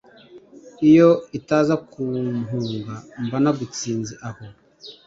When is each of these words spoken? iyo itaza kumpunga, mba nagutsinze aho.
iyo 0.89 1.09
itaza 1.37 1.75
kumpunga, 1.89 2.95
mba 3.25 3.37
nagutsinze 3.43 4.13
aho. 4.27 4.43